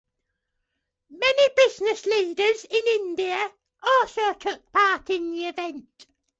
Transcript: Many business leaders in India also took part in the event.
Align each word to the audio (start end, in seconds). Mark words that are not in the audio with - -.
Many 1.11 1.49
business 1.57 2.07
leaders 2.07 2.65
in 2.71 2.81
India 3.03 3.51
also 3.83 4.33
took 4.33 4.71
part 4.71 5.11
in 5.11 5.29
the 5.31 5.45
event. 5.49 6.07